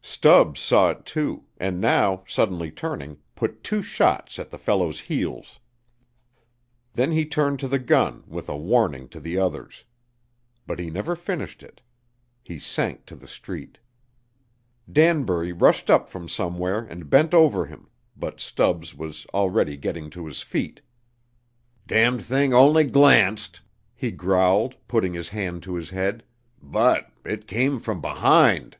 [0.00, 5.58] Stubbs saw it, too, and now, suddenly turning, put two shots at the fellow's heels.
[6.94, 9.84] Then he turned to the gun, with a warning to the others.
[10.66, 11.82] But he never finished it.
[12.42, 13.76] He sank to the street.
[14.90, 20.24] Danbury rushed up from somewhere and bent over him, but Stubbs was already getting to
[20.24, 20.80] his feet.
[21.86, 23.60] "Damned thing only glanced,"
[23.94, 26.24] he growled, putting his hand to his head,
[26.62, 28.78] "but it came from behind!"